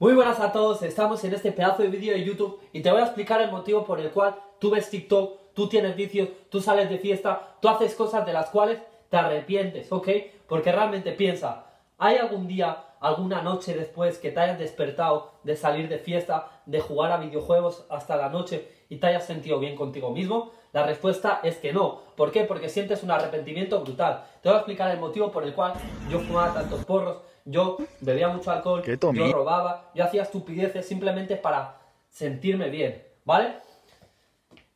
Muy 0.00 0.14
buenas 0.14 0.38
a 0.38 0.52
todos, 0.52 0.80
estamos 0.82 1.24
en 1.24 1.34
este 1.34 1.50
pedazo 1.50 1.82
de 1.82 1.88
vídeo 1.88 2.12
de 2.12 2.22
YouTube 2.22 2.60
y 2.72 2.82
te 2.82 2.92
voy 2.92 3.00
a 3.00 3.06
explicar 3.06 3.40
el 3.40 3.50
motivo 3.50 3.84
por 3.84 3.98
el 3.98 4.12
cual 4.12 4.36
tú 4.60 4.70
ves 4.70 4.90
TikTok, 4.90 5.52
tú 5.54 5.68
tienes 5.68 5.96
vicios, 5.96 6.28
tú 6.50 6.60
sales 6.60 6.88
de 6.88 6.98
fiesta, 6.98 7.56
tú 7.60 7.68
haces 7.68 7.96
cosas 7.96 8.24
de 8.24 8.32
las 8.32 8.48
cuales 8.50 8.80
te 9.10 9.16
arrepientes, 9.16 9.90
¿ok? 9.90 10.08
Porque 10.46 10.70
realmente 10.70 11.10
piensa, 11.10 11.66
¿hay 11.98 12.14
algún 12.14 12.46
día, 12.46 12.84
alguna 13.00 13.42
noche 13.42 13.74
después 13.74 14.18
que 14.18 14.30
te 14.30 14.38
hayas 14.38 14.60
despertado 14.60 15.32
de 15.42 15.56
salir 15.56 15.88
de 15.88 15.98
fiesta, 15.98 16.62
de 16.64 16.78
jugar 16.78 17.10
a 17.10 17.16
videojuegos 17.16 17.84
hasta 17.90 18.14
la 18.14 18.28
noche 18.28 18.68
y 18.88 18.98
te 18.98 19.08
hayas 19.08 19.26
sentido 19.26 19.58
bien 19.58 19.74
contigo 19.74 20.12
mismo? 20.12 20.52
La 20.72 20.86
respuesta 20.86 21.40
es 21.42 21.56
que 21.56 21.72
no. 21.72 22.02
¿Por 22.14 22.30
qué? 22.30 22.44
Porque 22.44 22.68
sientes 22.68 23.02
un 23.02 23.10
arrepentimiento 23.10 23.80
brutal. 23.80 24.22
Te 24.42 24.48
voy 24.48 24.54
a 24.54 24.60
explicar 24.60 24.92
el 24.92 25.00
motivo 25.00 25.32
por 25.32 25.42
el 25.42 25.54
cual 25.54 25.72
yo 26.08 26.20
fumaba 26.20 26.54
tantos 26.54 26.84
porros, 26.84 27.22
yo 27.48 27.78
bebía 28.00 28.28
mucho 28.28 28.50
alcohol, 28.50 28.82
yo 28.84 29.32
robaba, 29.32 29.90
yo 29.94 30.04
hacía 30.04 30.22
estupideces 30.22 30.86
simplemente 30.86 31.36
para 31.36 31.80
sentirme 32.10 32.68
bien, 32.68 33.02
¿vale? 33.24 33.54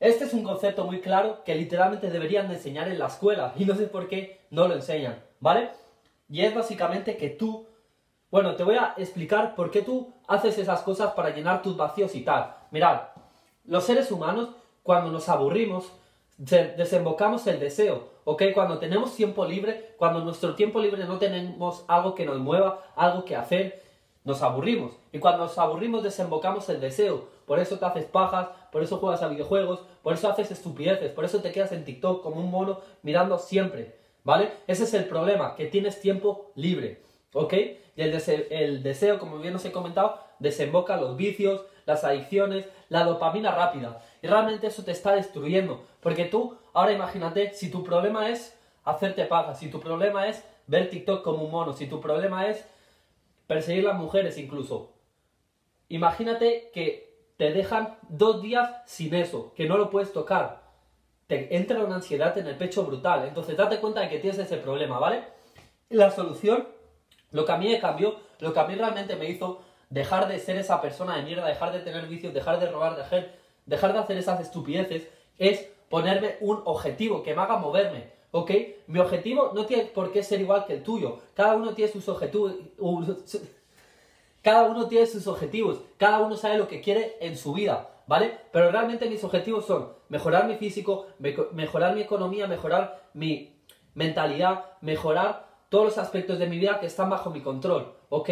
Este 0.01 0.25
es 0.25 0.33
un 0.33 0.43
concepto 0.43 0.85
muy 0.85 1.01
claro 1.01 1.45
que 1.45 1.55
literalmente 1.55 2.11
deberían 2.11 2.49
de 2.49 2.55
enseñar 2.55 2.89
en 2.89 2.99
la 2.99 3.07
escuela 3.07 3.53
y 3.57 3.67
no 3.67 3.75
sé 3.75 3.87
por 3.87 4.09
qué 4.09 4.41
no 4.51 4.67
lo 4.69 4.75
enseñan, 4.75 5.23
¿vale? 5.39 5.71
Y 6.31 6.41
es 6.41 6.55
básicamente 6.55 7.19
que 7.19 7.29
tú, 7.29 7.67
bueno, 8.31 8.57
te 8.57 8.65
voy 8.65 8.77
a 8.77 8.95
explicar 8.97 9.55
por 9.55 9.71
qué 9.71 9.83
tú 9.83 10.15
haces 10.27 10.57
esas 10.57 10.81
cosas 10.81 11.13
para 11.13 11.31
llenar 11.31 11.61
tus 11.61 11.77
vacíos 11.77 12.15
y 12.15 12.23
tal. 12.23 12.55
Mirad, 12.71 13.03
los 13.67 13.85
seres 13.85 14.11
humanos 14.11 14.49
cuando 14.83 15.11
nos 15.11 15.29
aburrimos 15.29 15.93
desembocamos 16.43 17.47
el 17.47 17.61
deseo, 17.61 18.09
¿ok? 18.25 18.43
Cuando 18.53 18.79
tenemos 18.79 19.15
tiempo 19.15 19.45
libre, 19.45 19.95
cuando 19.97 20.21
nuestro 20.25 20.55
tiempo 20.55 20.81
libre 20.81 21.05
no 21.05 21.19
tenemos 21.19 21.85
algo 21.87 22.15
que 22.15 22.27
nos 22.27 22.39
mueva, 22.39 22.83
algo 22.97 23.25
que 23.25 23.37
hacer, 23.37 23.81
nos 24.25 24.43
aburrimos. 24.43 24.93
Y 25.13 25.19
cuando 25.19 25.45
nos 25.45 25.59
aburrimos 25.59 26.03
desembocamos 26.03 26.69
el 26.69 26.81
deseo. 26.81 27.29
Por 27.47 27.61
eso 27.61 27.79
te 27.79 27.85
haces 27.85 28.07
pajas, 28.07 28.49
por 28.73 28.83
eso 28.83 28.99
juegas 28.99 29.23
a 29.23 29.29
videojuegos, 29.29 29.81
por 30.03 30.15
eso 30.15 30.29
haces 30.29 30.51
estupideces, 30.51 31.13
por 31.13 31.25
eso 31.25 31.41
te 31.41 31.53
quedas 31.53 31.73
en 31.73 31.85
TikTok 31.85 32.23
como 32.23 32.41
un 32.41 32.51
mono 32.51 32.81
mirando 33.03 33.39
siempre, 33.39 33.97
¿vale? 34.25 34.51
Ese 34.67 34.85
es 34.85 34.95
el 34.95 35.05
problema, 35.05 35.55
que 35.55 35.67
tienes 35.67 36.01
tiempo 36.01 36.53
libre, 36.55 37.03
¿ok? 37.35 37.55
Y 37.95 38.03
el, 38.03 38.21
el 38.51 38.83
deseo, 38.83 39.19
como 39.19 39.39
bien 39.39 39.55
os 39.55 39.65
he 39.65 39.73
comentado, 39.73 40.19
desemboca 40.39 40.97
los 40.97 41.17
vicios, 41.17 41.63
las 41.87 42.05
adicciones, 42.05 42.69
la 42.89 43.05
dopamina 43.05 43.51
rápida. 43.53 44.03
Y 44.23 44.27
realmente 44.27 44.67
eso 44.67 44.85
te 44.85 44.93
está 44.93 45.15
destruyendo. 45.15 45.85
Porque 46.01 46.25
tú, 46.25 46.57
ahora 46.73 46.93
imagínate, 46.93 47.55
si 47.55 47.71
tu 47.71 47.83
problema 47.83 48.29
es 48.29 48.59
hacerte 48.85 49.25
paga, 49.25 49.55
si 49.55 49.71
tu 49.71 49.81
problema 49.81 50.27
es 50.27 50.45
ver 50.67 50.91
TikTok 50.91 51.23
como 51.23 51.45
un 51.45 51.51
mono, 51.51 51.73
si 51.73 51.87
tu 51.87 52.01
problema 52.01 52.47
es 52.47 52.65
perseguir 53.47 53.85
las 53.85 53.97
mujeres 53.97 54.39
incluso. 54.39 54.93
Imagínate 55.89 56.71
que 56.73 57.13
te 57.37 57.53
dejan 57.53 57.97
dos 58.09 58.41
días 58.43 58.71
sin 58.87 59.15
eso, 59.15 59.53
que 59.55 59.67
no 59.67 59.77
lo 59.77 59.91
puedes 59.91 60.13
tocar. 60.13 60.63
Te 61.27 61.57
entra 61.57 61.85
una 61.85 61.97
ansiedad 61.97 62.37
en 62.39 62.47
el 62.47 62.57
pecho 62.57 62.85
brutal. 62.85 63.27
Entonces 63.27 63.57
date 63.57 63.79
cuenta 63.79 64.01
de 64.01 64.09
que 64.09 64.19
tienes 64.19 64.39
ese 64.39 64.57
problema, 64.57 64.99
¿vale? 64.99 65.25
la 65.93 66.11
solución, 66.11 66.67
lo 67.31 67.45
que 67.45 67.53
a 67.53 67.57
mí 67.57 67.69
me 67.69 67.81
cambió, 67.81 68.17
lo 68.41 68.53
que 68.53 68.61
a 68.61 68.67
mí 68.67 68.75
realmente 68.75 69.17
me 69.17 69.29
hizo 69.29 69.63
dejar 69.93 70.27
de 70.27 70.39
ser 70.39 70.57
esa 70.57 70.81
persona 70.81 71.17
de 71.17 71.23
mierda, 71.23 71.47
dejar 71.47 71.71
de 71.71 71.81
tener 71.81 72.07
vicios, 72.07 72.33
dejar 72.33 72.59
de 72.59 72.67
robar, 72.67 72.97
dejar, 72.97 73.33
dejar 73.67 73.93
de 73.93 73.99
hacer 73.99 74.17
esas 74.17 74.41
estupideces, 74.41 75.07
es 75.39 75.69
ponerme 75.91 76.37
un 76.41 76.63
objetivo 76.65 77.23
que 77.23 77.35
me 77.35 77.43
haga 77.43 77.59
moverme, 77.59 78.11
¿ok? 78.31 78.51
Mi 78.87 79.01
objetivo 79.01 79.53
no 79.55 79.67
tiene 79.67 79.85
por 79.85 80.11
qué 80.11 80.23
ser 80.23 80.41
igual 80.41 80.65
que 80.65 80.73
el 80.73 80.83
tuyo. 80.83 81.19
Cada 81.35 81.57
uno 81.57 81.75
tiene 81.75 81.93
sus 81.93 82.09
objetivos. 82.09 82.55
Cada 84.41 84.63
uno 84.63 84.89
tiene 84.89 85.07
sus 85.07 85.27
objetivos. 85.27 85.81
Cada 85.99 86.21
uno 86.21 86.39
sabe 86.39 86.57
lo 86.57 86.69
que 86.69 86.81
quiere 86.81 87.19
en 87.21 87.37
su 87.37 87.53
vida, 87.53 87.91
¿vale? 88.07 88.39
Pero 88.51 88.71
realmente 88.71 89.11
mis 89.11 89.23
objetivos 89.25 89.67
son 89.67 89.93
mejorar 90.09 90.47
mi 90.47 90.57
físico, 90.57 91.09
mejorar 91.53 91.95
mi 91.95 92.01
economía, 92.01 92.47
mejorar 92.47 93.11
mi 93.13 93.61
mentalidad, 93.93 94.65
mejorar 94.81 95.49
todos 95.69 95.85
los 95.85 95.99
aspectos 95.99 96.39
de 96.39 96.47
mi 96.47 96.59
vida 96.59 96.81
que 96.81 96.87
están 96.87 97.11
bajo 97.11 97.29
mi 97.29 97.43
control, 97.43 97.93
¿ok? 98.09 98.31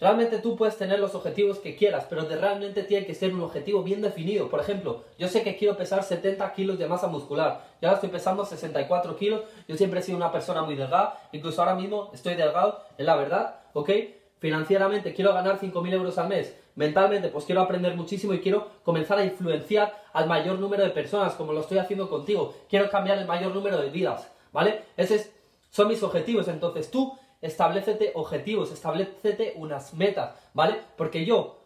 Realmente 0.00 0.38
tú 0.38 0.56
puedes 0.56 0.76
tener 0.76 1.00
los 1.00 1.14
objetivos 1.14 1.58
que 1.58 1.74
quieras, 1.74 2.06
pero 2.08 2.22
de 2.22 2.36
realmente 2.36 2.84
tiene 2.84 3.04
que 3.04 3.14
ser 3.14 3.34
un 3.34 3.42
objetivo 3.42 3.82
bien 3.82 4.00
definido. 4.00 4.48
Por 4.48 4.60
ejemplo, 4.60 5.04
yo 5.18 5.26
sé 5.26 5.42
que 5.42 5.56
quiero 5.56 5.76
pesar 5.76 6.04
70 6.04 6.52
kilos 6.52 6.78
de 6.78 6.86
masa 6.86 7.08
muscular. 7.08 7.64
Ya 7.82 7.92
estoy 7.92 8.08
pesando 8.08 8.44
64 8.44 9.16
kilos. 9.16 9.42
Yo 9.66 9.76
siempre 9.76 9.98
he 9.98 10.02
sido 10.02 10.16
una 10.16 10.30
persona 10.30 10.62
muy 10.62 10.76
delgada. 10.76 11.20
Incluso 11.32 11.60
ahora 11.60 11.74
mismo 11.74 12.10
estoy 12.14 12.36
delgado, 12.36 12.80
es 12.96 13.04
la 13.04 13.16
verdad, 13.16 13.56
¿ok? 13.72 13.90
Financieramente 14.38 15.14
quiero 15.14 15.34
ganar 15.34 15.58
5.000 15.58 15.92
euros 15.92 16.16
al 16.18 16.28
mes. 16.28 16.54
Mentalmente 16.76 17.28
pues 17.28 17.44
quiero 17.44 17.60
aprender 17.60 17.96
muchísimo 17.96 18.32
y 18.34 18.38
quiero 18.38 18.68
comenzar 18.84 19.18
a 19.18 19.24
influenciar 19.24 20.00
al 20.12 20.28
mayor 20.28 20.60
número 20.60 20.84
de 20.84 20.90
personas, 20.90 21.34
como 21.34 21.52
lo 21.52 21.62
estoy 21.62 21.78
haciendo 21.78 22.08
contigo. 22.08 22.54
Quiero 22.70 22.88
cambiar 22.88 23.18
el 23.18 23.26
mayor 23.26 23.52
número 23.52 23.82
de 23.82 23.90
vidas, 23.90 24.30
¿vale? 24.52 24.84
Esos 24.96 25.28
son 25.70 25.88
mis 25.88 26.00
objetivos. 26.04 26.46
Entonces 26.46 26.88
tú 26.88 27.18
establecete 27.40 28.12
objetivos, 28.14 28.72
establecete 28.72 29.54
unas 29.56 29.94
metas, 29.94 30.32
¿vale? 30.54 30.76
Porque 30.96 31.24
yo, 31.24 31.60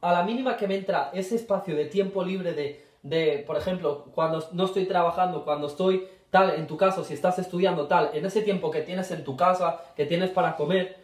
a 0.00 0.12
la 0.12 0.22
mínima 0.22 0.56
que 0.56 0.68
me 0.68 0.76
entra 0.76 1.10
ese 1.12 1.36
espacio 1.36 1.76
de 1.76 1.86
tiempo 1.86 2.24
libre 2.24 2.52
de, 2.52 2.84
de, 3.02 3.44
por 3.46 3.56
ejemplo, 3.56 4.06
cuando 4.14 4.46
no 4.52 4.64
estoy 4.64 4.86
trabajando, 4.86 5.44
cuando 5.44 5.66
estoy 5.66 6.08
tal, 6.30 6.54
en 6.54 6.66
tu 6.66 6.76
caso, 6.76 7.04
si 7.04 7.14
estás 7.14 7.38
estudiando 7.38 7.86
tal, 7.86 8.10
en 8.14 8.24
ese 8.24 8.42
tiempo 8.42 8.70
que 8.70 8.82
tienes 8.82 9.10
en 9.10 9.24
tu 9.24 9.36
casa, 9.36 9.82
que 9.96 10.06
tienes 10.06 10.30
para 10.30 10.56
comer, 10.56 10.96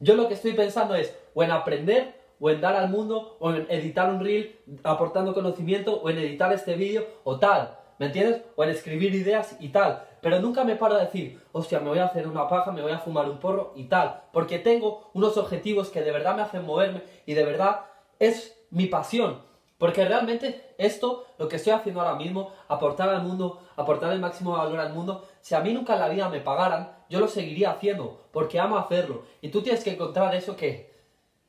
yo 0.00 0.14
lo 0.14 0.28
que 0.28 0.34
estoy 0.34 0.52
pensando 0.52 0.94
es 0.94 1.14
o 1.34 1.42
en 1.42 1.50
aprender, 1.50 2.22
o 2.40 2.50
en 2.50 2.60
dar 2.60 2.76
al 2.76 2.90
mundo, 2.90 3.36
o 3.40 3.52
en 3.52 3.66
editar 3.70 4.10
un 4.10 4.20
reel 4.20 4.56
aportando 4.82 5.34
conocimiento, 5.34 6.00
o 6.00 6.10
en 6.10 6.18
editar 6.18 6.52
este 6.52 6.74
vídeo, 6.74 7.06
o 7.24 7.38
tal. 7.38 7.78
¿Me 7.98 8.06
entiendes? 8.06 8.42
O 8.56 8.64
en 8.64 8.70
escribir 8.70 9.14
ideas 9.14 9.56
y 9.60 9.68
tal. 9.68 10.04
Pero 10.24 10.40
nunca 10.40 10.64
me 10.64 10.74
paro 10.74 10.94
a 10.94 11.00
decir, 11.00 11.38
hostia, 11.52 11.80
me 11.80 11.90
voy 11.90 11.98
a 11.98 12.06
hacer 12.06 12.26
una 12.26 12.48
paja, 12.48 12.72
me 12.72 12.80
voy 12.80 12.92
a 12.92 12.98
fumar 12.98 13.28
un 13.28 13.36
porro 13.36 13.74
y 13.76 13.84
tal. 13.84 14.22
Porque 14.32 14.58
tengo 14.58 15.10
unos 15.12 15.36
objetivos 15.36 15.90
que 15.90 16.00
de 16.00 16.12
verdad 16.12 16.34
me 16.34 16.40
hacen 16.40 16.64
moverme 16.64 17.02
y 17.26 17.34
de 17.34 17.44
verdad 17.44 17.82
es 18.18 18.58
mi 18.70 18.86
pasión. 18.86 19.42
Porque 19.76 20.02
realmente 20.02 20.74
esto, 20.78 21.26
lo 21.36 21.46
que 21.46 21.56
estoy 21.56 21.74
haciendo 21.74 22.00
ahora 22.00 22.14
mismo, 22.16 22.54
aportar 22.68 23.10
al 23.10 23.22
mundo, 23.22 23.60
aportar 23.76 24.14
el 24.14 24.20
máximo 24.20 24.52
valor 24.52 24.80
al 24.80 24.94
mundo, 24.94 25.26
si 25.42 25.54
a 25.54 25.60
mí 25.60 25.74
nunca 25.74 25.92
en 25.92 26.00
la 26.00 26.08
vida 26.08 26.30
me 26.30 26.40
pagaran, 26.40 26.96
yo 27.10 27.20
lo 27.20 27.28
seguiría 27.28 27.72
haciendo, 27.72 28.22
porque 28.32 28.58
amo 28.58 28.78
hacerlo. 28.78 29.24
Y 29.42 29.50
tú 29.50 29.60
tienes 29.60 29.84
que 29.84 29.92
encontrar 29.92 30.34
eso 30.34 30.56
que 30.56 30.90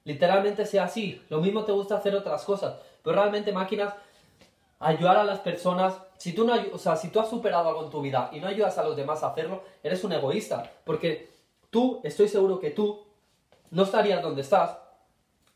literalmente 0.03 0.65
sea 0.65 0.83
así. 0.83 1.21
Lo 1.29 1.39
mismo 1.39 1.63
te 1.63 1.71
gusta 1.71 1.95
hacer 1.95 2.13
otras 2.13 2.43
cosas, 2.43 2.75
pero 3.01 3.15
realmente 3.15 3.53
máquinas 3.53 3.93
ayudar 4.85 5.17
a 5.17 5.23
las 5.23 5.39
personas. 5.39 5.95
Si 6.17 6.33
tú, 6.33 6.45
no, 6.45 6.53
o 6.71 6.77
sea, 6.77 6.95
si 6.95 7.09
tú 7.09 7.19
has 7.19 7.29
superado 7.29 7.67
algo 7.67 7.83
en 7.85 7.89
tu 7.89 8.01
vida 8.01 8.29
y 8.31 8.39
no 8.39 8.47
ayudas 8.47 8.77
a 8.77 8.83
los 8.83 8.95
demás 8.95 9.23
a 9.23 9.29
hacerlo, 9.29 9.63
eres 9.83 10.03
un 10.03 10.13
egoísta. 10.13 10.71
Porque 10.83 11.31
tú, 11.69 11.99
estoy 12.03 12.27
seguro 12.27 12.59
que 12.59 12.71
tú 12.71 13.03
no 13.71 13.83
estarías 13.83 14.21
donde 14.21 14.41
estás 14.41 14.77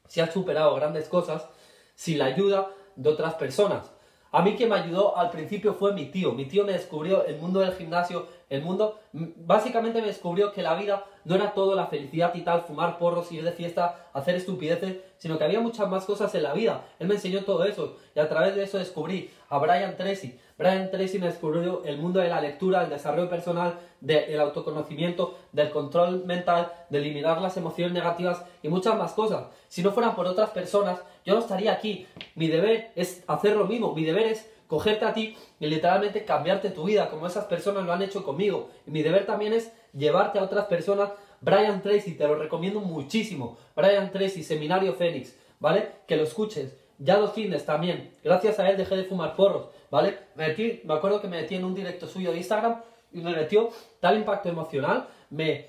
si 0.08 0.20
has 0.20 0.34
superado 0.34 0.74
grandes 0.76 1.08
cosas 1.08 1.48
sin 1.96 2.18
la 2.18 2.26
ayuda 2.26 2.72
de 2.96 3.10
otras 3.10 3.36
personas. 3.36 3.92
A 4.32 4.42
mí 4.42 4.56
que 4.56 4.68
me 4.68 4.76
ayudó 4.76 5.16
al 5.18 5.30
principio 5.30 5.74
fue 5.76 5.94
mi 5.94 6.08
tío. 6.08 6.32
Mi 6.34 6.46
tío 6.46 6.66
me 6.66 6.74
descubrió 6.74 7.26
el 7.26 7.38
mundo 7.38 7.60
del 7.60 7.74
gimnasio, 7.74 8.28
el 8.50 8.62
mundo... 8.62 9.00
Básicamente 9.12 10.02
me 10.02 10.08
descubrió 10.08 10.54
que 10.54 10.62
la 10.62 10.76
vida 10.76 11.04
no 11.26 11.36
era 11.36 11.54
todo 11.54 11.76
la 11.76 11.88
felicidad 11.88 12.34
y 12.36 12.42
tal, 12.42 12.62
fumar 12.62 13.00
porros, 13.00 13.32
ir 13.32 13.44
de 13.44 13.52
fiesta, 13.52 14.08
hacer 14.14 14.36
estupideces, 14.36 14.98
sino 15.18 15.38
que 15.38 15.44
había 15.44 15.60
muchas 15.60 15.90
más 15.90 16.06
cosas 16.06 16.34
en 16.36 16.44
la 16.44 16.54
vida. 16.54 16.86
Él 17.00 17.08
me 17.08 17.16
enseñó 17.16 17.44
todo 17.44 17.64
eso 17.66 17.98
y 18.16 18.20
a 18.20 18.30
través 18.30 18.56
de 18.56 18.64
eso 18.64 18.78
descubrí 18.78 19.32
a 19.50 19.58
Brian 19.58 19.98
Tracy. 19.98 20.40
Brian 20.58 20.92
Tracy 20.92 21.18
me 21.18 21.28
descubrió 21.28 21.84
el 21.86 21.98
mundo 21.98 22.20
de 22.20 22.30
la 22.30 22.40
lectura, 22.40 22.84
el 22.84 22.90
desarrollo 22.90 23.30
personal, 23.30 23.80
del 24.02 24.40
autoconocimiento, 24.40 25.38
del 25.52 25.72
control 25.72 26.26
mental, 26.26 26.72
de 26.90 27.00
eliminar 27.00 27.42
las 27.42 27.58
emociones 27.58 27.94
negativas 27.94 28.44
y 28.62 28.70
muchas 28.70 28.98
más 28.98 29.14
cosas. 29.14 29.48
Si 29.68 29.82
no 29.82 29.92
fueran 29.92 30.16
por 30.16 30.28
otras 30.28 30.52
personas, 30.52 31.02
yo 31.26 31.34
no 31.34 31.40
estaría 31.40 31.72
aquí. 31.72 32.08
Mi 32.36 32.48
deber 32.48 32.92
es 32.96 33.24
hacer 33.28 33.56
lo 33.56 33.66
mismo. 33.66 33.94
Mi 33.94 34.06
deber 34.06 34.28
es 34.28 34.50
cogerte 34.70 35.04
a 35.04 35.14
ti 35.14 35.36
y 35.60 35.66
literalmente 35.66 36.24
cambiarte 36.24 36.70
tu 36.70 36.84
vida, 36.84 37.10
como 37.10 37.26
esas 37.26 37.46
personas 37.46 37.84
lo 37.86 37.92
han 37.92 38.04
hecho 38.04 38.24
conmigo. 38.24 38.70
Y 38.86 38.92
mi 38.92 39.02
deber 39.02 39.26
también 39.26 39.52
es 39.52 39.74
llevarte 39.94 40.38
a 40.38 40.44
otras 40.44 40.68
personas. 40.68 41.10
Brian 41.42 41.82
Tracy, 41.82 42.14
te 42.14 42.28
lo 42.28 42.36
recomiendo 42.36 42.80
muchísimo. 42.80 43.58
Brian 43.76 44.12
Tracy, 44.12 44.44
Seminario 44.44 44.94
Fénix, 44.94 45.36
¿vale? 45.60 45.90
Que 46.08 46.16
lo 46.16 46.24
escuches. 46.24 46.78
Ya 47.00 47.18
los 47.18 47.34
fines 47.34 47.66
también. 47.66 48.12
Gracias 48.24 48.60
a 48.60 48.70
él 48.70 48.78
dejé 48.78 48.96
de 48.96 49.06
fumar 49.06 49.36
porros, 49.36 49.70
¿vale? 49.90 50.20
Me, 50.36 50.56
me 50.84 50.94
acuerdo 50.94 51.20
que 51.20 51.28
me 51.28 51.42
metí 51.42 51.56
en 51.56 51.66
un 51.66 51.74
directo 51.74 52.08
suyo 52.08 52.32
de 52.32 52.38
Instagram 52.38 52.82
y 53.12 53.22
me 53.22 53.32
metió 53.32 53.70
tal 54.00 54.18
impacto 54.18 54.50
emocional. 54.50 55.08
Me, 55.32 55.66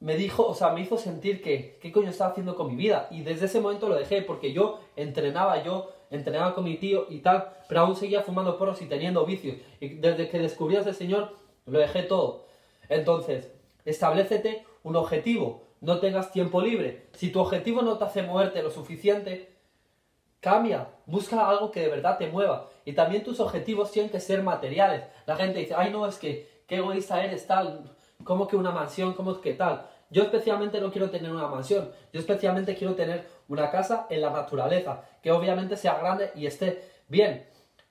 me 0.00 0.16
dijo, 0.16 0.46
o 0.46 0.54
sea, 0.54 0.70
me 0.70 0.80
hizo 0.80 0.96
sentir 0.96 1.42
que, 1.42 1.78
¿qué 1.80 1.92
coño 1.92 2.08
estaba 2.08 2.30
haciendo 2.30 2.56
con 2.56 2.68
mi 2.68 2.76
vida? 2.76 3.06
Y 3.10 3.22
desde 3.22 3.46
ese 3.46 3.60
momento 3.60 3.88
lo 3.88 3.96
dejé, 3.96 4.22
porque 4.22 4.52
yo 4.52 4.80
entrenaba, 4.96 5.62
yo 5.62 5.92
entrenaba 6.10 6.54
con 6.54 6.64
mi 6.64 6.76
tío 6.76 7.06
y 7.10 7.18
tal, 7.18 7.52
pero 7.68 7.82
aún 7.82 7.96
seguía 7.96 8.22
fumando 8.22 8.56
porros 8.58 8.80
y 8.80 8.86
teniendo 8.86 9.26
vicios. 9.26 9.58
Y 9.78 9.88
desde 9.88 10.28
que 10.28 10.38
descubrí 10.38 10.76
a 10.76 10.80
ese 10.80 10.94
señor, 10.94 11.36
lo 11.66 11.78
dejé 11.78 12.02
todo. 12.02 12.46
Entonces, 12.88 13.52
establecete 13.84 14.64
un 14.82 14.96
objetivo. 14.96 15.68
no 15.80 15.98
tengas 15.98 16.30
tiempo 16.32 16.60
libre. 16.60 17.08
Si 17.14 17.30
tu 17.30 17.40
objetivo 17.40 17.80
no 17.80 17.96
te 17.96 18.04
hace 18.04 18.22
moverte 18.22 18.62
lo 18.62 18.70
suficiente, 18.70 19.50
cambia, 20.40 20.88
busca 21.06 21.48
algo 21.48 21.70
que 21.70 21.80
de 21.80 21.88
verdad 21.88 22.18
te 22.18 22.26
mueva. 22.26 22.68
Y 22.84 22.92
también 22.92 23.22
tus 23.22 23.40
objetivos 23.40 23.90
tienen 23.90 24.10
que 24.10 24.20
ser 24.20 24.42
materiales. 24.42 25.04
La 25.26 25.36
gente 25.36 25.60
dice, 25.60 25.74
ay 25.76 25.90
no, 25.90 26.06
es 26.06 26.18
que 26.18 26.64
qué 26.66 26.76
egoísta 26.76 27.24
eres 27.24 27.46
tal, 27.46 27.96
como 28.24 28.46
que 28.46 28.56
una 28.56 28.70
mansión, 28.72 29.14
como 29.14 29.40
que 29.40 29.54
tal. 29.54 29.88
Yo 30.10 30.24
especialmente 30.24 30.80
no 30.80 30.90
quiero 30.90 31.08
tener 31.08 31.30
una 31.30 31.46
mansión, 31.46 31.90
yo 32.12 32.20
especialmente 32.20 32.74
quiero 32.74 32.94
tener 32.94 33.26
una 33.48 33.70
casa 33.70 34.06
en 34.10 34.20
la 34.20 34.30
naturaleza, 34.30 35.04
que 35.22 35.30
obviamente 35.30 35.76
sea 35.76 35.98
grande 35.98 36.32
y 36.34 36.46
esté 36.46 36.82
bien, 37.06 37.46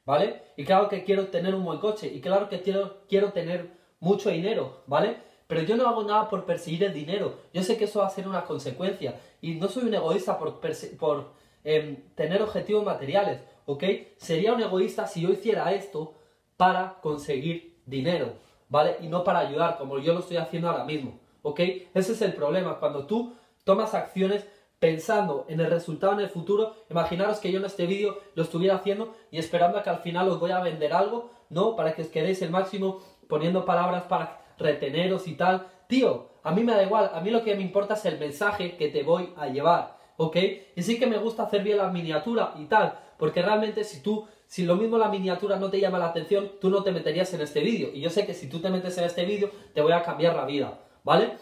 ¿vale? 0.05 0.41
Y 0.57 0.65
claro 0.65 0.89
que 0.89 1.05
quiero 1.05 1.27
tener 1.27 1.55
un 1.55 1.63
buen 1.63 1.79
coche, 1.79 2.07
y 2.07 2.19
claro 2.19 2.49
que 2.49 2.61
quiero, 2.61 3.05
quiero 3.07 3.31
tener 3.31 3.69
mucho 4.01 4.29
dinero, 4.29 4.83
¿vale? 4.85 5.17
Pero 5.47 5.61
yo 5.61 5.77
no 5.77 5.87
hago 5.87 6.03
nada 6.03 6.27
por 6.27 6.45
perseguir 6.45 6.83
el 6.83 6.93
dinero, 6.93 7.35
yo 7.53 7.63
sé 7.63 7.77
que 7.77 7.85
eso 7.85 7.99
va 7.99 8.07
a 8.07 8.11
ser 8.11 8.27
una 8.27 8.43
consecuencia, 8.43 9.15
y 9.41 9.55
no 9.55 9.69
soy 9.69 9.83
un 9.83 9.93
egoísta 9.93 10.37
por, 10.37 10.59
por 10.99 11.31
em, 11.63 11.95
tener 12.15 12.41
objetivos 12.41 12.83
materiales, 12.83 13.39
¿ok? 13.65 13.83
Sería 14.17 14.53
un 14.53 14.61
egoísta 14.61 15.07
si 15.07 15.21
yo 15.21 15.29
hiciera 15.29 15.71
esto 15.71 16.15
para 16.57 16.97
conseguir 17.01 17.79
dinero, 17.85 18.33
¿vale? 18.67 18.97
Y 18.99 19.07
no 19.07 19.23
para 19.23 19.39
ayudar, 19.39 19.77
como 19.77 19.99
yo 19.99 20.13
lo 20.13 20.19
estoy 20.19 20.35
haciendo 20.35 20.69
ahora 20.69 20.83
mismo. 20.83 21.17
¿Ok? 21.41 21.59
Ese 21.93 22.13
es 22.13 22.21
el 22.21 22.33
problema, 22.33 22.79
cuando 22.79 23.05
tú 23.05 23.33
tomas 23.63 23.93
acciones 23.93 24.45
pensando 24.79 25.45
en 25.49 25.59
el 25.59 25.69
resultado 25.69 26.13
en 26.13 26.21
el 26.21 26.29
futuro, 26.29 26.75
imaginaros 26.89 27.39
que 27.39 27.51
yo 27.51 27.59
en 27.59 27.65
este 27.65 27.85
vídeo 27.85 28.17
lo 28.33 28.43
estuviera 28.43 28.75
haciendo 28.75 29.13
y 29.29 29.37
esperando 29.37 29.77
a 29.77 29.83
que 29.83 29.89
al 29.89 29.99
final 29.99 30.29
os 30.29 30.39
voy 30.39 30.51
a 30.51 30.61
vender 30.61 30.93
algo, 30.93 31.31
¿no? 31.49 31.75
Para 31.75 31.93
que 31.93 32.01
os 32.01 32.07
quedéis 32.07 32.41
el 32.41 32.49
máximo 32.49 33.01
poniendo 33.27 33.65
palabras 33.65 34.03
para 34.03 34.41
reteneros 34.57 35.27
y 35.27 35.35
tal. 35.35 35.67
Tío, 35.87 36.29
a 36.43 36.51
mí 36.51 36.63
me 36.63 36.73
da 36.73 36.83
igual, 36.83 37.11
a 37.13 37.19
mí 37.19 37.29
lo 37.29 37.43
que 37.43 37.55
me 37.55 37.61
importa 37.61 37.95
es 37.95 38.05
el 38.05 38.19
mensaje 38.19 38.77
que 38.77 38.87
te 38.87 39.03
voy 39.03 39.33
a 39.35 39.47
llevar, 39.47 39.97
¿ok? 40.17 40.37
Y 40.75 40.81
sí 40.81 40.97
que 40.97 41.07
me 41.07 41.17
gusta 41.17 41.43
hacer 41.43 41.61
bien 41.61 41.77
la 41.77 41.89
miniatura 41.89 42.53
y 42.57 42.65
tal, 42.65 42.97
porque 43.17 43.41
realmente 43.41 43.83
si 43.83 44.01
tú, 44.01 44.27
si 44.47 44.63
lo 44.63 44.77
mismo 44.77 44.97
la 44.97 45.09
miniatura 45.09 45.57
no 45.57 45.69
te 45.69 45.79
llama 45.79 45.99
la 45.99 46.07
atención, 46.07 46.51
tú 46.61 46.69
no 46.69 46.83
te 46.83 46.91
meterías 46.91 47.33
en 47.33 47.41
este 47.41 47.59
vídeo. 47.59 47.89
Y 47.93 47.99
yo 48.01 48.09
sé 48.09 48.25
que 48.25 48.33
si 48.33 48.47
tú 48.47 48.59
te 48.59 48.69
metes 48.69 48.97
en 48.97 49.03
este 49.03 49.25
vídeo, 49.25 49.51
te 49.73 49.81
voy 49.81 49.91
a 49.91 50.03
cambiar 50.03 50.35
la 50.35 50.45
vida. 50.45 50.79
¿Vale? 51.09 51.37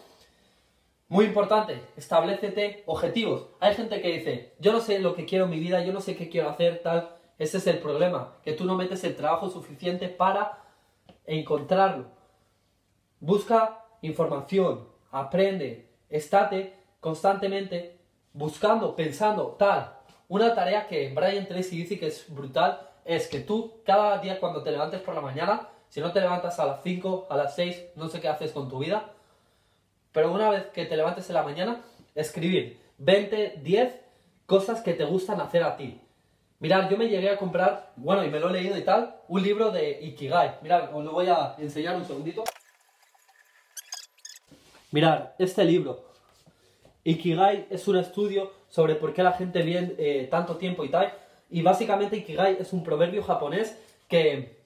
Muy 1.08 1.26
importante, 1.26 1.82
establecete 1.94 2.84
objetivos. 2.86 3.48
Hay 3.60 3.74
gente 3.74 4.00
que 4.00 4.16
dice, 4.16 4.54
yo 4.58 4.72
no 4.72 4.80
sé 4.80 4.98
lo 4.98 5.14
que 5.14 5.26
quiero 5.26 5.44
en 5.44 5.50
mi 5.50 5.60
vida, 5.60 5.84
yo 5.84 5.92
no 5.92 6.00
sé 6.00 6.16
qué 6.16 6.30
quiero 6.30 6.48
hacer, 6.48 6.80
tal. 6.82 7.16
Ese 7.38 7.58
es 7.58 7.66
el 7.66 7.76
problema, 7.76 8.38
que 8.42 8.54
tú 8.54 8.64
no 8.64 8.76
metes 8.76 9.04
el 9.04 9.14
trabajo 9.14 9.50
suficiente 9.50 10.08
para 10.08 10.64
encontrarlo. 11.26 12.06
Busca 13.20 13.84
información, 14.00 14.88
aprende, 15.10 15.90
estate 16.08 16.74
constantemente 17.00 18.00
buscando, 18.32 18.96
pensando, 18.96 19.48
tal. 19.58 19.98
Una 20.28 20.54
tarea 20.54 20.86
que 20.86 21.12
Brian 21.14 21.46
Tracy 21.46 21.76
dice 21.76 21.98
que 21.98 22.06
es 22.06 22.24
brutal 22.34 22.88
es 23.04 23.28
que 23.28 23.40
tú 23.40 23.82
cada 23.84 24.16
día 24.16 24.40
cuando 24.40 24.62
te 24.62 24.70
levantes 24.70 25.02
por 25.02 25.14
la 25.14 25.20
mañana, 25.20 25.68
si 25.90 26.00
no 26.00 26.10
te 26.10 26.22
levantas 26.22 26.58
a 26.58 26.64
las 26.64 26.82
5, 26.82 27.26
a 27.28 27.36
las 27.36 27.54
6, 27.54 27.88
no 27.96 28.08
sé 28.08 28.22
qué 28.22 28.28
haces 28.28 28.52
con 28.52 28.70
tu 28.70 28.78
vida, 28.78 29.12
pero 30.18 30.32
una 30.32 30.50
vez 30.50 30.66
que 30.74 30.84
te 30.84 30.96
levantes 30.96 31.28
en 31.30 31.34
la 31.36 31.44
mañana, 31.44 31.80
escribir 32.12 32.76
20, 32.98 33.60
10 33.62 34.00
cosas 34.46 34.80
que 34.82 34.92
te 34.92 35.04
gustan 35.04 35.40
hacer 35.40 35.62
a 35.62 35.76
ti. 35.76 36.00
Mirad, 36.58 36.90
yo 36.90 36.96
me 36.96 37.08
llegué 37.08 37.30
a 37.30 37.36
comprar, 37.36 37.92
bueno, 37.94 38.24
y 38.24 38.28
me 38.28 38.40
lo 38.40 38.48
he 38.48 38.54
leído 38.54 38.76
y 38.76 38.82
tal, 38.82 39.14
un 39.28 39.40
libro 39.40 39.70
de 39.70 40.00
Ikigai. 40.02 40.56
Mirad, 40.60 40.92
os 40.92 41.04
lo 41.04 41.12
voy 41.12 41.28
a 41.28 41.54
enseñar 41.58 41.94
un 41.94 42.04
segundito. 42.04 42.42
Mirad, 44.90 45.34
este 45.38 45.64
libro. 45.64 46.10
Ikigai 47.04 47.68
es 47.70 47.86
un 47.86 47.98
estudio 47.98 48.50
sobre 48.68 48.96
por 48.96 49.14
qué 49.14 49.22
la 49.22 49.34
gente 49.34 49.62
vive 49.62 49.94
eh, 49.98 50.26
tanto 50.28 50.56
tiempo 50.56 50.84
y 50.84 50.88
tal. 50.88 51.12
Y 51.48 51.62
básicamente 51.62 52.16
Ikigai 52.16 52.56
es 52.58 52.72
un 52.72 52.82
proverbio 52.82 53.22
japonés 53.22 53.78
que 54.08 54.58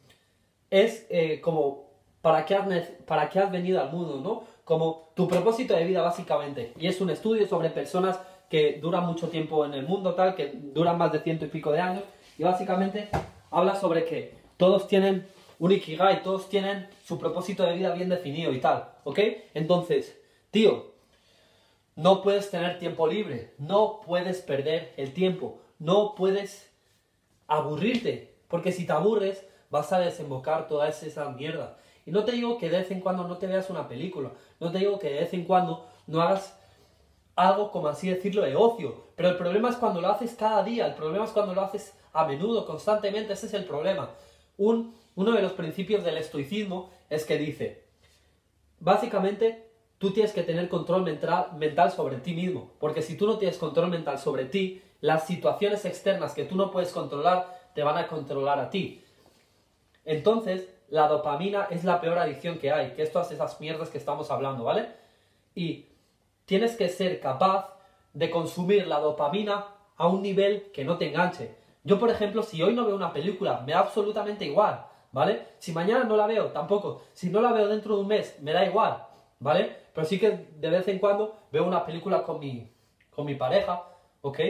es 0.70 1.06
eh, 1.10 1.43
como 1.43 1.90
para 2.22 2.46
qué, 2.46 2.54
has, 2.54 2.66
para 3.04 3.28
qué 3.28 3.38
has 3.38 3.50
venido 3.52 3.82
al 3.82 3.93
mundo, 3.93 4.19
¿no? 4.19 4.51
Como 4.64 5.11
tu 5.14 5.29
propósito 5.29 5.75
de 5.75 5.85
vida 5.85 6.03
básicamente. 6.03 6.73
Y 6.79 6.87
es 6.87 7.00
un 7.00 7.11
estudio 7.11 7.47
sobre 7.47 7.70
personas 7.70 8.19
que 8.49 8.79
duran 8.81 9.06
mucho 9.06 9.29
tiempo 9.29 9.64
en 9.64 9.75
el 9.75 9.87
mundo, 9.87 10.14
tal, 10.14 10.35
que 10.35 10.53
duran 10.55 10.99
más 10.99 11.12
de 11.12 11.20
ciento 11.20 11.44
y 11.44 11.49
pico 11.49 11.73
de 11.73 11.81
años. 11.81 12.05
Y 12.38 12.44
básicamente 12.44 13.09
habla 13.50 13.75
sobre 13.76 14.05
que 14.05 14.35
todos 14.56 14.87
tienen 14.87 15.26
un 15.59 15.73
ikigai, 15.73 16.23
todos 16.23 16.49
tienen 16.49 16.88
su 17.05 17.19
propósito 17.19 17.62
de 17.62 17.75
vida 17.75 17.94
bien 17.94 18.09
definido 18.09 18.53
y 18.53 18.61
tal, 18.61 18.88
¿ok? 19.05 19.19
Entonces, 19.55 20.20
tío, 20.50 20.93
no 21.94 22.23
puedes 22.23 22.50
tener 22.50 22.79
tiempo 22.79 23.06
libre, 23.06 23.55
no 23.59 24.00
puedes 24.05 24.41
perder 24.41 24.93
el 24.97 25.12
tiempo, 25.12 25.61
no 25.79 26.14
puedes 26.14 26.70
aburrirte, 27.47 28.35
porque 28.49 28.73
si 28.73 28.87
te 28.87 28.93
aburres 28.93 29.47
vas 29.70 29.93
a 29.93 30.00
desembocar 30.00 30.69
toda 30.69 30.88
esa 30.88 31.29
mierda. 31.31 31.79
Y 32.04 32.10
no 32.10 32.25
te 32.25 32.32
digo 32.32 32.58
que 32.58 32.69
de 32.69 32.78
vez 32.78 32.90
en 32.90 33.00
cuando 33.00 33.26
no 33.26 33.38
te 33.38 33.46
veas 33.46 33.70
una 33.70 33.88
película, 33.88 34.32
no 34.60 34.70
te 34.70 34.78
digo 34.78 34.99
que 34.99 35.10
de 35.10 35.20
vez 35.20 35.34
en 35.34 35.44
cuando 35.44 35.87
no 36.06 36.20
hagas 36.20 36.58
algo, 37.37 37.70
como 37.70 37.88
así 37.88 38.08
decirlo, 38.08 38.43
de 38.43 38.56
ocio. 38.56 39.08
Pero 39.16 39.28
el 39.28 39.37
problema 39.37 39.70
es 39.70 39.76
cuando 39.76 40.00
lo 40.00 40.08
haces 40.08 40.34
cada 40.34 40.62
día, 40.62 40.87
el 40.87 40.94
problema 40.94 41.25
es 41.25 41.31
cuando 41.31 41.54
lo 41.54 41.62
haces 41.62 41.94
a 42.12 42.26
menudo, 42.26 42.66
constantemente, 42.66 43.32
ese 43.32 43.46
es 43.46 43.54
el 43.54 43.64
problema. 43.64 44.10
Un, 44.58 44.94
uno 45.14 45.32
de 45.32 45.43
los 45.43 45.52
principios 45.52 46.04
del 46.04 46.19
estoicismo 46.19 46.90
es 47.08 47.25
que 47.25 47.38
dice, 47.38 47.84
básicamente, 48.81 49.70
tú 49.99 50.12
tienes 50.12 50.32
que 50.32 50.43
tener 50.43 50.69
control 50.69 51.02
mental, 51.02 51.49
mental 51.56 51.93
sobre 51.93 52.16
ti 52.16 52.34
mismo, 52.34 52.72
porque 52.81 53.02
si 53.02 53.16
tú 53.16 53.26
no 53.26 53.38
tienes 53.38 53.56
control 53.56 53.88
mental 53.88 54.19
sobre 54.19 54.44
ti, 54.44 54.82
las 55.00 55.26
situaciones 55.26 55.84
externas 55.84 56.34
que 56.34 56.44
tú 56.44 56.56
no 56.56 56.70
puedes 56.70 56.93
controlar 56.93 57.70
te 57.75 57.82
van 57.82 57.96
a 57.96 58.06
controlar 58.08 58.58
a 58.58 58.70
ti. 58.70 59.02
Entonces, 60.04 60.69
la 60.93 61.09
dopamina 61.09 61.69
es 61.71 61.85
la 61.85 62.03
peor 62.03 62.19
adicción 62.19 62.59
que 62.59 62.71
hay, 62.71 62.91
que 62.91 63.03
es 63.03 63.11
todas 63.11 63.33
esas 63.33 63.59
mierdas 63.62 63.89
que 63.89 63.97
estamos 63.97 64.31
hablando, 64.31 64.62
¿vale? 64.62 64.91
Y 65.55 65.87
tienes 66.44 66.77
que 66.77 66.91
ser 66.91 67.19
capaz 67.19 67.79
de 68.12 68.31
consumir 68.31 68.87
la 68.87 69.00
dopamina 69.00 69.69
a 69.97 70.06
un 70.06 70.21
nivel 70.21 70.71
que 70.71 70.85
no 70.85 70.99
te 70.99 71.09
enganche. 71.09 71.56
Yo, 71.83 71.99
por 71.99 72.11
ejemplo, 72.11 72.43
si 72.43 72.62
hoy 72.62 72.75
no 72.75 72.85
veo 72.85 72.94
una 72.94 73.11
película, 73.11 73.62
me 73.65 73.73
da 73.73 73.79
absolutamente 73.79 74.44
igual, 74.44 74.85
¿vale? 75.12 75.47
Si 75.59 75.73
mañana 75.73 76.05
no 76.05 76.15
la 76.15 76.27
veo, 76.27 76.49
tampoco. 76.49 77.00
Si 77.15 77.31
no 77.31 77.41
la 77.41 77.53
veo 77.53 77.69
dentro 77.69 77.95
de 77.95 78.03
un 78.03 78.09
mes, 78.09 78.37
me 78.43 78.53
da 78.53 78.62
igual, 78.62 79.03
¿vale? 79.41 79.75
Pero 79.95 80.06
sí 80.06 80.21
que 80.21 80.49
de 80.59 80.69
vez 80.69 80.87
en 80.88 80.99
cuando 80.99 81.38
veo 81.50 81.67
una 81.67 81.87
película 81.87 82.23
con 82.23 82.38
mi, 82.38 82.71
con 83.09 83.25
mi 83.25 83.35
pareja, 83.35 83.83
¿ok? 84.21 84.41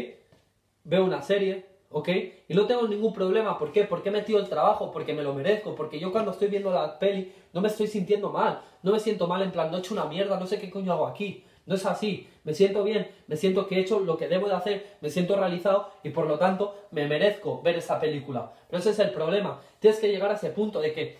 Veo 0.82 1.04
una 1.04 1.22
serie, 1.22 1.71
¿ok? 1.92 2.08
Y 2.48 2.54
no 2.54 2.66
tengo 2.66 2.86
ningún 2.88 3.12
problema, 3.12 3.58
¿por 3.58 3.72
qué? 3.72 3.84
Porque 3.84 4.08
he 4.08 4.12
metido 4.12 4.38
el 4.38 4.48
trabajo, 4.48 4.90
porque 4.90 5.12
me 5.12 5.22
lo 5.22 5.34
merezco, 5.34 5.74
porque 5.74 5.98
yo 5.98 6.12
cuando 6.12 6.30
estoy 6.30 6.48
viendo 6.48 6.70
la 6.70 6.98
peli 6.98 7.32
no 7.52 7.60
me 7.60 7.68
estoy 7.68 7.86
sintiendo 7.86 8.30
mal, 8.30 8.62
no 8.82 8.92
me 8.92 9.00
siento 9.00 9.26
mal 9.26 9.42
en 9.42 9.52
plan, 9.52 9.70
no 9.70 9.76
he 9.76 9.80
hecho 9.80 9.94
una 9.94 10.06
mierda, 10.06 10.38
no 10.38 10.46
sé 10.46 10.58
qué 10.58 10.70
coño 10.70 10.92
hago 10.92 11.06
aquí, 11.06 11.44
no 11.66 11.74
es 11.74 11.86
así, 11.86 12.28
me 12.44 12.54
siento 12.54 12.82
bien, 12.82 13.10
me 13.26 13.36
siento 13.36 13.66
que 13.66 13.76
he 13.76 13.80
hecho 13.80 14.00
lo 14.00 14.16
que 14.16 14.28
debo 14.28 14.48
de 14.48 14.54
hacer, 14.54 14.96
me 15.00 15.10
siento 15.10 15.36
realizado 15.36 15.90
y 16.02 16.10
por 16.10 16.26
lo 16.26 16.38
tanto 16.38 16.74
me 16.90 17.06
merezco 17.06 17.62
ver 17.62 17.76
esa 17.76 18.00
película. 18.00 18.52
Pero 18.68 18.80
ese 18.80 18.90
es 18.90 18.98
el 18.98 19.10
problema, 19.10 19.60
tienes 19.78 20.00
que 20.00 20.08
llegar 20.08 20.30
a 20.30 20.34
ese 20.34 20.50
punto 20.50 20.80
de 20.80 20.92
que 20.92 21.18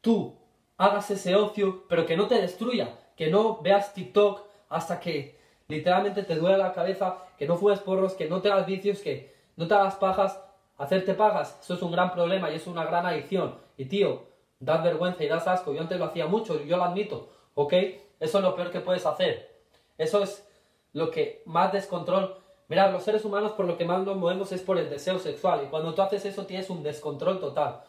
tú 0.00 0.34
hagas 0.78 1.10
ese 1.10 1.36
ocio, 1.36 1.84
pero 1.88 2.06
que 2.06 2.16
no 2.16 2.26
te 2.26 2.40
destruya, 2.40 2.98
que 3.16 3.30
no 3.30 3.60
veas 3.62 3.94
TikTok 3.94 4.42
hasta 4.68 5.00
que 5.00 5.36
literalmente 5.68 6.22
te 6.22 6.36
duele 6.36 6.58
la 6.58 6.72
cabeza, 6.72 7.18
que 7.38 7.46
no 7.46 7.56
fumes 7.56 7.80
porros, 7.80 8.14
que 8.14 8.28
no 8.28 8.40
te 8.40 8.50
hagas 8.50 8.66
vicios, 8.66 9.00
que 9.00 9.35
no 9.56 9.66
te 9.66 9.74
hagas 9.74 9.96
pajas, 9.96 10.40
hacerte 10.78 11.14
pagas, 11.14 11.58
eso 11.62 11.74
es 11.74 11.82
un 11.82 11.90
gran 11.90 12.12
problema 12.12 12.50
y 12.50 12.54
es 12.54 12.66
una 12.66 12.84
gran 12.84 13.06
adicción. 13.06 13.56
Y 13.76 13.86
tío, 13.86 14.24
das 14.60 14.82
vergüenza 14.82 15.24
y 15.24 15.28
das 15.28 15.48
asco. 15.48 15.72
Yo 15.72 15.80
antes 15.80 15.98
lo 15.98 16.06
hacía 16.06 16.26
mucho, 16.26 16.62
yo 16.62 16.76
lo 16.76 16.84
admito, 16.84 17.30
¿ok? 17.54 17.72
Eso 18.20 18.38
es 18.38 18.44
lo 18.44 18.54
peor 18.54 18.70
que 18.70 18.80
puedes 18.80 19.06
hacer. 19.06 19.56
Eso 19.98 20.22
es 20.22 20.46
lo 20.92 21.10
que 21.10 21.42
más 21.46 21.72
descontrol. 21.72 22.36
Mirad, 22.68 22.92
los 22.92 23.02
seres 23.02 23.24
humanos 23.24 23.52
por 23.52 23.66
lo 23.66 23.76
que 23.76 23.84
más 23.84 24.02
nos 24.04 24.16
movemos 24.16 24.52
es 24.52 24.62
por 24.62 24.78
el 24.78 24.90
deseo 24.90 25.18
sexual. 25.18 25.62
Y 25.64 25.68
cuando 25.68 25.94
tú 25.94 26.02
haces 26.02 26.24
eso 26.24 26.46
tienes 26.46 26.70
un 26.70 26.82
descontrol 26.82 27.38
total. 27.38 27.82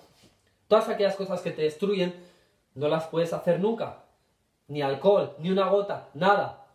Todas 0.67 0.89
aquellas 0.89 1.15
cosas 1.15 1.41
que 1.41 1.51
te 1.51 1.63
destruyen 1.63 2.13
no 2.75 2.87
las 2.87 3.07
puedes 3.07 3.33
hacer 3.33 3.59
nunca. 3.59 4.03
Ni 4.67 4.81
alcohol, 4.81 5.35
ni 5.39 5.49
una 5.49 5.69
gota, 5.69 6.09
nada. 6.13 6.65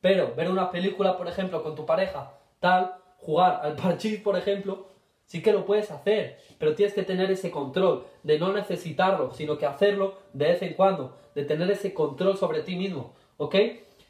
Pero 0.00 0.34
ver 0.34 0.50
una 0.50 0.70
película, 0.70 1.16
por 1.16 1.28
ejemplo, 1.28 1.62
con 1.62 1.74
tu 1.74 1.84
pareja, 1.84 2.32
tal, 2.60 2.96
jugar 3.24 3.60
al 3.62 3.76
parchís, 3.82 4.20
por 4.20 4.36
ejemplo, 4.36 4.88
sí 5.26 5.42
que 5.42 5.52
lo 5.52 5.64
puedes 5.64 5.90
hacer, 5.90 6.38
pero 6.58 6.74
tienes 6.74 6.94
que 6.94 7.02
tener 7.02 7.30
ese 7.30 7.50
control 7.50 8.06
de 8.22 8.38
no 8.38 8.52
necesitarlo, 8.52 9.32
sino 9.32 9.58
que 9.58 9.66
hacerlo 9.66 10.18
de 10.32 10.48
vez 10.48 10.62
en 10.62 10.74
cuando, 10.74 11.16
de 11.34 11.44
tener 11.44 11.70
ese 11.70 11.94
control 11.94 12.36
sobre 12.36 12.62
ti 12.62 12.76
mismo, 12.76 13.14
¿ok? 13.36 13.54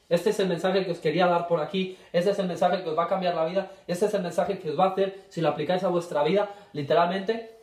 Este 0.08 0.30
es 0.30 0.40
el 0.40 0.48
mensaje 0.48 0.84
que 0.84 0.90
os 0.90 0.98
quería 0.98 1.26
dar 1.26 1.48
por 1.48 1.60
aquí, 1.60 1.96
este 2.12 2.30
es 2.30 2.38
el 2.38 2.46
mensaje 2.46 2.82
que 2.82 2.90
os 2.90 2.98
va 2.98 3.04
a 3.04 3.08
cambiar 3.08 3.34
la 3.34 3.46
vida, 3.46 3.72
este 3.86 4.06
es 4.06 4.14
el 4.14 4.22
mensaje 4.22 4.58
que 4.58 4.70
os 4.70 4.78
va 4.78 4.86
a 4.86 4.90
hacer, 4.90 5.24
si 5.28 5.40
lo 5.40 5.48
aplicáis 5.48 5.82
a 5.82 5.88
vuestra 5.88 6.22
vida, 6.22 6.50
literalmente, 6.72 7.58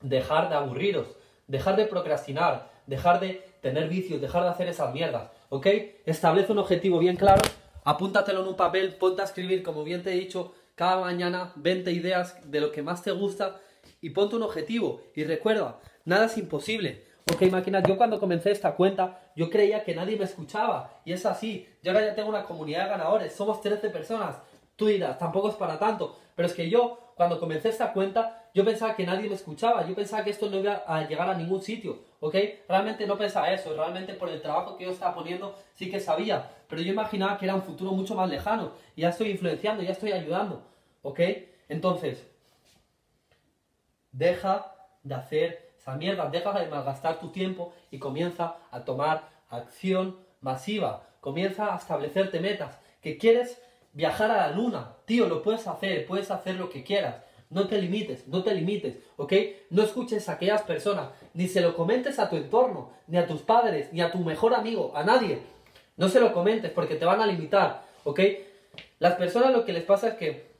dejar 0.00 0.48
de 0.48 0.56
aburriros, 0.56 1.06
dejar 1.46 1.76
de 1.76 1.86
procrastinar, 1.86 2.70
dejar 2.86 3.20
de 3.20 3.44
tener 3.60 3.88
vicios, 3.88 4.20
dejar 4.20 4.42
de 4.42 4.48
hacer 4.48 4.68
esas 4.68 4.92
mierdas, 4.92 5.30
¿ok? 5.48 5.66
Establece 6.06 6.50
un 6.50 6.58
objetivo 6.58 6.98
bien 6.98 7.16
claro, 7.16 7.42
apúntatelo 7.84 8.40
en 8.40 8.48
un 8.48 8.56
papel, 8.56 8.94
ponte 8.94 9.22
a 9.22 9.26
escribir, 9.26 9.62
como 9.62 9.84
bien 9.84 10.02
te 10.02 10.12
he 10.12 10.16
dicho, 10.16 10.52
cada 10.80 10.98
mañana 10.98 11.52
20 11.56 11.92
ideas 11.92 12.38
de 12.50 12.58
lo 12.58 12.72
que 12.72 12.80
más 12.80 13.02
te 13.02 13.10
gusta 13.10 13.60
y 14.00 14.08
ponte 14.08 14.36
un 14.36 14.44
objetivo. 14.44 15.02
Y 15.14 15.24
recuerda, 15.24 15.78
nada 16.06 16.24
es 16.24 16.38
imposible. 16.38 17.04
Ok, 17.30 17.42
máquinas, 17.52 17.84
yo 17.86 17.98
cuando 17.98 18.18
comencé 18.18 18.50
esta 18.50 18.76
cuenta, 18.76 19.20
yo 19.36 19.50
creía 19.50 19.84
que 19.84 19.94
nadie 19.94 20.16
me 20.16 20.24
escuchaba. 20.24 21.02
Y 21.04 21.12
es 21.12 21.26
así. 21.26 21.68
Yo 21.82 21.92
ahora 21.92 22.06
ya 22.06 22.14
tengo 22.14 22.30
una 22.30 22.44
comunidad 22.44 22.84
de 22.84 22.88
ganadores. 22.92 23.34
Somos 23.34 23.60
13 23.60 23.90
personas. 23.90 24.36
Tú 24.76 24.86
dirás, 24.86 25.18
tampoco 25.18 25.50
es 25.50 25.54
para 25.56 25.78
tanto. 25.78 26.16
Pero 26.34 26.48
es 26.48 26.54
que 26.54 26.70
yo, 26.70 27.12
cuando 27.14 27.38
comencé 27.38 27.68
esta 27.68 27.92
cuenta, 27.92 28.39
yo 28.54 28.64
pensaba 28.64 28.96
que 28.96 29.06
nadie 29.06 29.28
me 29.28 29.34
escuchaba. 29.34 29.86
Yo 29.86 29.94
pensaba 29.94 30.24
que 30.24 30.30
esto 30.30 30.50
no 30.50 30.58
iba 30.58 30.82
a 30.86 31.06
llegar 31.06 31.28
a 31.28 31.34
ningún 31.34 31.62
sitio. 31.62 31.98
¿Ok? 32.20 32.34
Realmente 32.68 33.06
no 33.06 33.16
pensaba 33.16 33.52
eso. 33.52 33.74
Realmente 33.74 34.14
por 34.14 34.28
el 34.28 34.42
trabajo 34.42 34.76
que 34.76 34.84
yo 34.84 34.90
estaba 34.90 35.14
poniendo, 35.14 35.54
sí 35.74 35.90
que 35.90 36.00
sabía. 36.00 36.50
Pero 36.68 36.82
yo 36.82 36.92
imaginaba 36.92 37.38
que 37.38 37.46
era 37.46 37.54
un 37.54 37.62
futuro 37.62 37.92
mucho 37.92 38.14
más 38.14 38.28
lejano. 38.28 38.72
Y 38.96 39.02
ya 39.02 39.10
estoy 39.10 39.30
influenciando, 39.30 39.82
ya 39.82 39.92
estoy 39.92 40.12
ayudando. 40.12 40.62
¿Ok? 41.02 41.20
Entonces, 41.68 42.26
deja 44.12 44.74
de 45.02 45.14
hacer 45.14 45.70
esa 45.78 45.94
mierda, 45.94 46.28
deja 46.28 46.52
de 46.52 46.66
malgastar 46.66 47.20
tu 47.20 47.28
tiempo 47.28 47.72
y 47.90 47.98
comienza 47.98 48.56
a 48.70 48.84
tomar 48.84 49.28
acción 49.48 50.18
masiva. 50.40 51.06
Comienza 51.20 51.72
a 51.72 51.76
establecerte 51.76 52.40
metas. 52.40 52.78
Que 53.00 53.16
quieres 53.16 53.62
viajar 53.92 54.30
a 54.30 54.48
la 54.48 54.50
luna, 54.50 54.96
tío, 55.04 55.28
lo 55.28 55.42
puedes 55.42 55.66
hacer, 55.66 56.06
puedes 56.06 56.30
hacer 56.30 56.56
lo 56.56 56.68
que 56.68 56.84
quieras. 56.84 57.16
No 57.50 57.66
te 57.66 57.82
limites, 57.82 58.28
no 58.28 58.44
te 58.44 58.54
limites, 58.54 58.96
¿ok? 59.16 59.32
No 59.70 59.82
escuches 59.82 60.28
a 60.28 60.32
aquellas 60.32 60.62
personas, 60.62 61.10
ni 61.34 61.48
se 61.48 61.60
lo 61.60 61.74
comentes 61.74 62.20
a 62.20 62.30
tu 62.30 62.36
entorno, 62.36 62.92
ni 63.08 63.18
a 63.18 63.26
tus 63.26 63.42
padres, 63.42 63.92
ni 63.92 64.00
a 64.00 64.12
tu 64.12 64.18
mejor 64.18 64.54
amigo, 64.54 64.92
a 64.94 65.02
nadie. 65.02 65.40
No 65.96 66.08
se 66.08 66.20
lo 66.20 66.32
comentes 66.32 66.70
porque 66.70 66.94
te 66.94 67.04
van 67.04 67.20
a 67.20 67.26
limitar, 67.26 67.82
¿ok? 68.04 68.20
Las 69.00 69.14
personas 69.14 69.52
lo 69.52 69.64
que 69.64 69.72
les 69.72 69.82
pasa 69.82 70.08
es 70.08 70.14
que, 70.14 70.50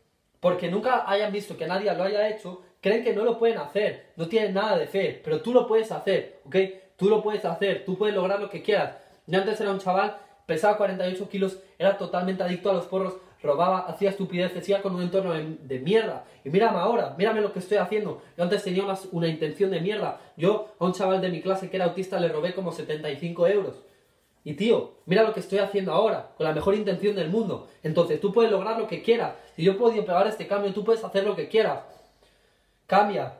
porque 0.40 0.68
nunca 0.68 1.08
hayan 1.08 1.32
visto 1.32 1.56
que 1.56 1.68
nadie 1.68 1.94
lo 1.94 2.02
haya 2.02 2.28
hecho, 2.28 2.62
creen 2.80 3.04
que 3.04 3.14
no 3.14 3.24
lo 3.24 3.38
pueden 3.38 3.58
hacer, 3.58 4.06
no 4.16 4.28
tienen 4.28 4.54
nada 4.54 4.76
de 4.76 4.88
fe, 4.88 5.20
pero 5.22 5.40
tú 5.42 5.52
lo 5.52 5.68
puedes 5.68 5.92
hacer, 5.92 6.40
¿ok? 6.44 6.56
Tú 6.96 7.08
lo 7.08 7.22
puedes 7.22 7.44
hacer, 7.44 7.84
tú 7.84 7.96
puedes 7.96 8.16
lograr 8.16 8.40
lo 8.40 8.50
que 8.50 8.62
quieras. 8.62 8.96
Yo 9.26 9.38
antes 9.38 9.60
era 9.60 9.70
un 9.70 9.78
chaval, 9.78 10.16
pesaba 10.44 10.76
48 10.76 11.28
kilos, 11.28 11.58
era 11.78 11.96
totalmente 11.96 12.42
adicto 12.42 12.68
a 12.68 12.74
los 12.74 12.86
porros, 12.86 13.14
robaba, 13.42 13.80
hacía 13.80 14.10
estupideces, 14.10 14.68
iba 14.68 14.82
con 14.82 14.94
un 14.94 15.02
entorno 15.02 15.32
de, 15.32 15.78
mierda. 15.78 16.24
Y 16.44 16.50
mírame 16.50 16.78
ahora, 16.78 17.14
mírame 17.16 17.40
lo 17.40 17.52
que 17.52 17.58
estoy 17.58 17.78
haciendo. 17.78 18.22
Yo 18.36 18.44
antes 18.44 18.62
tenía 18.62 18.84
una, 18.84 18.98
una, 19.12 19.28
intención 19.28 19.70
de 19.70 19.80
mierda. 19.80 20.20
Yo 20.36 20.68
a 20.78 20.84
un 20.84 20.92
chaval 20.92 21.20
de 21.20 21.30
mi 21.30 21.40
clase 21.40 21.70
que 21.70 21.76
era 21.76 21.86
autista 21.86 22.20
le 22.20 22.28
robé 22.28 22.54
como 22.54 22.72
75 22.72 23.46
euros. 23.46 23.76
Y 24.42 24.54
tío, 24.54 24.94
mira 25.06 25.22
lo 25.22 25.34
que 25.34 25.40
estoy 25.40 25.58
haciendo 25.58 25.92
ahora, 25.92 26.30
con 26.36 26.46
la 26.46 26.52
mejor 26.52 26.74
intención 26.74 27.14
del 27.14 27.28
mundo. 27.28 27.68
Entonces 27.82 28.20
tú 28.20 28.32
puedes 28.32 28.50
lograr 28.50 28.78
lo 28.78 28.86
que 28.86 29.02
quieras. 29.02 29.34
Si 29.54 29.62
yo 29.62 29.76
puedo 29.76 29.94
pegar 29.94 30.26
este 30.26 30.46
cambio, 30.46 30.72
tú 30.72 30.82
puedes 30.82 31.04
hacer 31.04 31.24
lo 31.24 31.36
que 31.36 31.48
quieras. 31.48 31.80
Cambia. 32.86 33.34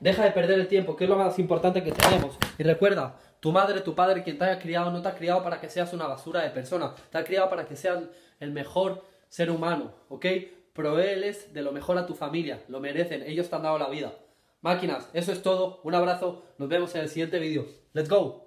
Deja 0.00 0.24
de 0.24 0.32
perder 0.32 0.58
el 0.58 0.68
tiempo, 0.68 0.96
que 0.96 1.04
es 1.04 1.10
lo 1.10 1.16
más 1.16 1.38
importante 1.38 1.82
que 1.82 1.92
tenemos. 1.92 2.36
Y 2.58 2.62
recuerda, 2.62 3.16
tu 3.40 3.52
madre, 3.52 3.80
tu 3.80 3.94
padre, 3.94 4.22
quien 4.22 4.38
te 4.38 4.44
haya 4.44 4.58
criado, 4.58 4.90
no 4.90 5.00
te 5.00 5.08
ha 5.08 5.14
criado 5.14 5.42
para 5.42 5.60
que 5.60 5.68
seas 5.68 5.92
una 5.92 6.06
basura 6.06 6.42
de 6.42 6.50
persona. 6.50 6.94
Te 7.10 7.18
ha 7.18 7.24
criado 7.24 7.48
para 7.48 7.66
que 7.66 7.76
seas 7.76 8.02
el 8.40 8.50
mejor 8.50 9.02
ser 9.28 9.50
humano, 9.50 9.92
¿ok? 10.08 10.26
Proveeles 10.72 11.52
de 11.54 11.62
lo 11.62 11.72
mejor 11.72 11.98
a 11.98 12.06
tu 12.06 12.14
familia. 12.14 12.62
Lo 12.68 12.80
merecen. 12.80 13.22
Ellos 13.22 13.48
te 13.48 13.56
han 13.56 13.62
dado 13.62 13.78
la 13.78 13.88
vida. 13.88 14.12
Máquinas, 14.60 15.08
eso 15.12 15.32
es 15.32 15.42
todo. 15.42 15.80
Un 15.84 15.94
abrazo. 15.94 16.42
Nos 16.58 16.68
vemos 16.68 16.94
en 16.94 17.02
el 17.02 17.08
siguiente 17.08 17.38
vídeo. 17.38 17.66
Let's 17.92 18.08
go. 18.08 18.44